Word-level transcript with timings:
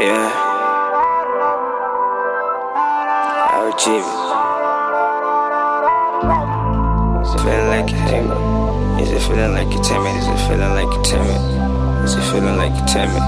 yeah. 0.00 0.32
I'll 3.52 3.68
achieve 3.68 4.00
it. 4.00 4.20
Is 7.20 7.34
it 7.34 7.40
feeling 7.44 7.68
like 7.68 7.90
you're 7.90 8.06
timid? 8.08 8.38
Is 9.02 9.10
it 9.10 9.20
feeling 9.28 9.52
like 9.52 9.70
you're 9.74 9.84
timid? 9.84 10.16
Is 10.16 10.26
it 10.26 10.38
feeling 10.48 10.74
like 10.74 10.92
you're 10.94 11.04
timid? 11.04 11.40
Is 12.04 12.14
it 12.16 12.24
feeling 12.32 12.56
like 12.56 12.74
you're 12.76 12.86
timid? 12.86 13.22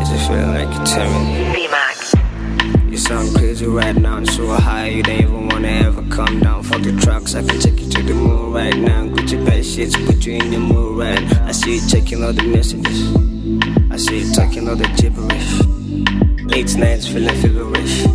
Is 0.00 0.10
it 0.10 0.20
feeling 0.26 0.52
like 0.54 0.70
you're 0.74 0.86
timid? 0.86 1.22
VMAX. 1.56 2.90
You 2.90 2.98
sound 2.98 3.34
crazy 3.36 3.66
right 3.66 3.96
now, 3.96 4.16
I'm 4.16 4.26
so 4.26 4.46
high, 4.48 4.88
you 4.88 5.02
don't 5.02 5.20
even 5.20 5.48
wanna 5.48 5.68
ever 5.68 5.91
the 6.82 7.00
trucks, 7.00 7.34
I 7.34 7.42
can 7.42 7.58
take 7.60 7.80
you 7.80 7.88
to 7.90 8.02
the 8.02 8.14
moon 8.14 8.52
right 8.52 8.76
now. 8.76 9.04
Gucci 9.04 9.44
bad 9.44 9.64
shits, 9.64 9.94
put 10.06 10.26
you 10.26 10.34
in 10.34 10.50
the 10.50 10.58
mood 10.58 10.98
right. 10.98 11.22
I 11.42 11.52
see 11.52 11.76
you 11.76 11.88
checking 11.88 12.24
all 12.24 12.32
the 12.32 12.42
messages, 12.42 13.14
I 13.90 13.96
see 13.96 14.20
you 14.20 14.34
talking 14.34 14.68
all 14.68 14.76
the 14.76 14.88
gibberish. 14.96 15.62
Late 16.44 16.76
nights 16.76 17.06
feeling 17.06 17.34
feverish. 17.40 18.06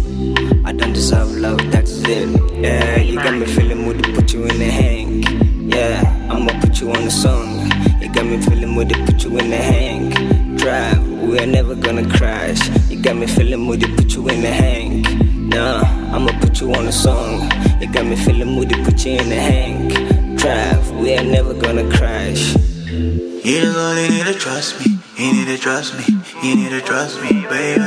I 0.65 0.73
don't 0.73 0.93
deserve 0.93 1.31
love, 1.37 1.59
that's 1.71 2.01
it. 2.03 2.29
Yeah, 2.61 2.97
you 2.97 3.15
got 3.15 3.33
me 3.33 3.45
feeling 3.45 3.83
moody, 3.83 4.13
put 4.13 4.33
you 4.33 4.43
in 4.43 4.59
the 4.59 4.65
hang. 4.65 5.23
Yeah, 5.71 6.27
I'ma 6.29 6.59
put 6.59 6.81
you 6.81 6.91
on 6.91 7.05
the 7.05 7.11
song. 7.11 7.71
You 8.01 8.11
got 8.13 8.25
me 8.25 8.41
feeling 8.41 8.71
moody, 8.71 8.95
put 9.05 9.23
you 9.23 9.37
in 9.37 9.49
the 9.49 9.57
hang. 9.57 10.57
Drive, 10.57 11.07
we're 11.07 11.45
never 11.45 11.75
gonna 11.75 12.07
crash. 12.17 12.59
You 12.89 13.01
got 13.01 13.15
me 13.15 13.27
feeling 13.27 13.61
moody, 13.61 13.87
put 13.95 14.13
you 14.13 14.27
in 14.27 14.41
the 14.41 14.51
hang. 14.51 15.49
Nah, 15.49 15.81
I'ma 16.13 16.31
put 16.39 16.61
you 16.61 16.73
on 16.73 16.85
the 16.85 16.91
song. 16.91 17.51
You 17.81 17.91
got 17.91 18.05
me 18.05 18.15
feeling 18.15 18.47
moody, 18.55 18.75
put 18.83 19.05
you 19.05 19.19
in 19.19 19.29
the 19.29 19.35
hang. 19.35 19.89
Drive, 20.37 20.91
we 20.91 21.13
are 21.17 21.23
never 21.23 21.53
gonna 21.53 21.89
crash. 21.91 22.55
You 22.87 23.61
just 23.61 23.77
only 23.77 24.07
need 24.09 24.25
to 24.25 24.33
trust 24.33 24.79
me. 24.79 24.97
You 25.17 25.33
need 25.33 25.47
to 25.47 25.57
trust 25.57 25.93
me. 25.97 26.05
You 26.43 26.55
need 26.55 26.69
to 26.69 26.81
trust 26.81 27.21
me, 27.21 27.45
baby. 27.49 27.83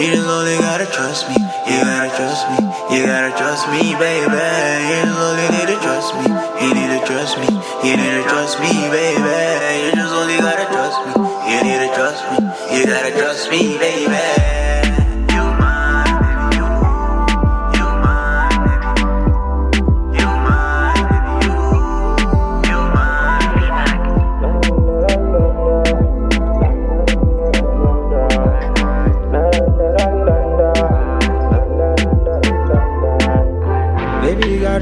You 0.00 0.16
just 0.16 0.28
only 0.28 0.56
gotta 0.58 0.86
trust 0.86 1.28
me. 1.28 1.36
You 1.68 1.80
gotta 1.84 2.10
trust 2.16 2.44
me. 2.50 2.56
You 2.96 3.06
gotta 3.06 3.36
trust 3.36 3.68
me, 3.68 3.94
baby. 4.00 4.32
You 4.88 4.96
just 5.04 5.20
only 5.20 5.48
need 5.52 5.68
to 5.68 5.76
trust 5.84 6.14
me. 6.16 6.24
You 6.64 6.70
need 6.74 6.90
to 6.92 7.00
trust 7.06 7.36
me. 7.38 7.48
You 7.84 7.96
need 7.96 8.14
to 8.16 8.22
trust 8.28 8.60
me, 8.60 8.72
baby. 8.88 9.36
You 9.84 9.92
just 9.92 10.14
only 10.14 10.38
gotta 10.38 10.66
trust 10.72 10.98
me. 11.04 11.12
You 11.52 11.58
need 11.64 11.80
to 11.84 11.90
trust 11.94 12.20
me. 12.32 12.78
You 12.78 12.86
gotta 12.86 13.10
trust 13.12 13.50
me, 13.50 13.78
baby. 13.78 14.67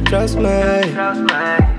Trust 0.06 0.36
me. 0.38 0.44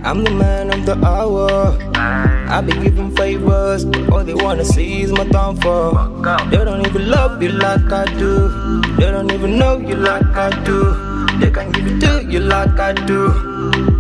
I'm 0.08 0.24
the 0.24 0.32
man 0.32 0.74
of 0.74 0.86
the 0.86 0.96
hour. 1.06 1.78
I 1.96 2.62
be 2.62 2.74
giving 2.74 3.16
favors, 3.16 3.86
but 3.86 4.10
all 4.10 4.24
they 4.24 4.34
wanna 4.34 4.66
see 4.66 5.02
is 5.02 5.12
my 5.12 5.26
downfall. 5.26 6.22
They 6.50 6.58
don't 6.58 6.86
even 6.86 7.10
love 7.10 7.42
you 7.42 7.50
like 7.50 7.92
I 7.92 8.06
do. 8.18 8.50
They 8.98 9.12
don't 9.12 9.32
even 9.32 9.58
know 9.58 9.78
you 9.78 9.96
like 9.96 10.26
I 10.36 10.50
do. 10.64 10.80
They 11.40 11.52
can't 11.52 11.74
give 11.74 11.88
it 11.88 12.00
to 12.02 12.26
you 12.30 12.40
like 12.40 12.80
I 12.80 12.94
do. 12.94 13.32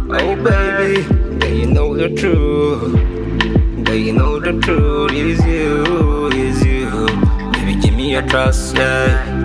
Oh 0.09 0.36
baby, 0.44 1.02
then 1.39 1.55
you 1.59 1.67
know 1.67 1.95
the 1.95 2.09
truth. 2.16 2.94
Then 3.86 4.00
you 4.05 4.14
know 4.14 4.39
the 4.39 4.59
truth 4.59 5.11
is 5.14 5.39
you, 5.45 6.28
is 6.33 6.64
you. 6.66 7.05
Baby, 7.53 7.75
give 7.81 7.94
me 7.94 8.11
your 8.11 8.23
trust, 8.23 8.75
yeah. 8.75 9.36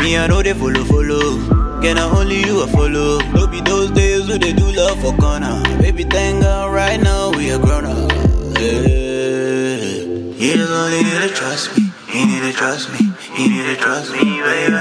Me, 0.00 0.18
I 0.18 0.26
know 0.26 0.42
they 0.42 0.52
follow, 0.52 0.84
follow. 0.84 1.61
Can 1.82 1.98
I 1.98 2.04
only 2.16 2.38
you 2.46 2.62
I 2.62 2.68
follow? 2.70 3.18
No 3.34 3.48
be 3.48 3.60
those 3.60 3.90
days 3.90 4.28
when 4.28 4.38
they 4.38 4.52
do 4.52 4.70
love 4.70 5.00
for 5.02 5.12
corner. 5.16 5.60
Baby, 5.80 6.04
thank 6.04 6.40
God 6.42 6.72
right 6.72 7.00
now 7.02 7.32
we 7.32 7.50
are 7.50 7.58
grown 7.58 7.84
up. 7.84 8.08
Yeah. 8.54 10.06
You 10.38 10.50
just 10.62 10.70
only 10.70 11.02
need 11.02 11.22
to 11.26 11.34
trust 11.34 11.76
me. 11.76 11.90
You 12.14 12.26
need 12.26 12.42
to 12.46 12.52
trust 12.52 12.86
me. 12.92 13.10
You 13.36 13.50
need 13.50 13.66
to 13.74 13.76
trust 13.82 14.12
me, 14.12 14.22
baby. 14.22 14.78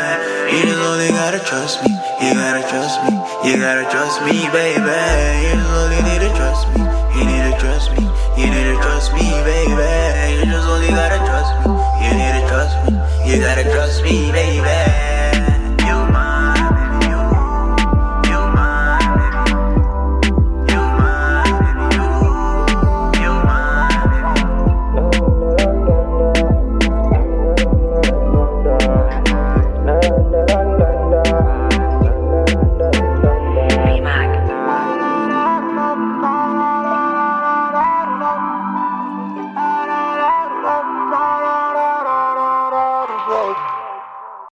You 0.53 0.61
just 0.61 0.77
only 0.77 1.09
gotta 1.09 1.39
trust 1.39 1.81
me. 1.81 1.89
You 2.21 2.35
gotta 2.37 2.61
trust 2.69 3.01
me. 3.01 3.17
You 3.49 3.57
gotta 3.57 3.89
trust 3.89 4.21
me, 4.21 4.37
baby. 4.53 5.01
You 5.41 5.57
just 5.57 5.73
only 5.73 6.01
need 6.05 6.21
to 6.21 6.29
trust 6.37 6.69
me. 6.69 6.85
You 7.17 7.25
need 7.25 7.43
to 7.49 7.57
trust 7.57 7.89
me. 7.97 8.03
You 8.37 8.45
need 8.45 8.67
to 8.69 8.77
trust 8.77 9.11
me, 9.13 9.25
baby. 9.41 10.30